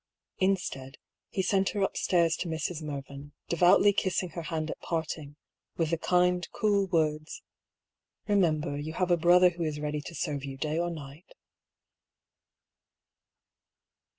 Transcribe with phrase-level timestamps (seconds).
[0.39, 0.97] Instead,
[1.29, 2.81] he sent her upstairs to Mrs.
[2.81, 5.35] Mervyn, devoutly kissing her hand at parting,
[5.77, 7.43] with the kind, cool words:
[8.27, 11.35] "Remember, you have a brother who is ready to serve you day or night."